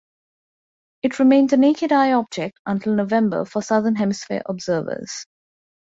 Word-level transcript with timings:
It 1.03 1.19
remained 1.19 1.53
a 1.53 1.57
naked-eye 1.57 2.13
object 2.13 2.59
until 2.65 2.95
November 2.95 3.45
for 3.45 3.61
Southern 3.61 3.93
Hemisphere 3.95 4.41
observers. 4.47 5.27